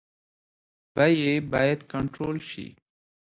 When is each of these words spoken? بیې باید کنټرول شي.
بیې 0.95 1.33
باید 1.51 1.79
کنټرول 1.91 2.37
شي. 2.49 2.67